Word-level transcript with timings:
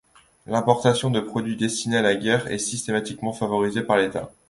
L'importation 0.47 1.11
de 1.11 1.19
produits 1.19 1.55
destinés 1.55 1.97
à 1.97 2.01
la 2.01 2.15
guerre 2.15 2.51
est 2.51 2.57
systématiquement 2.57 3.33
favorisée 3.33 3.83
par 3.83 3.97
l’État. 3.97 4.31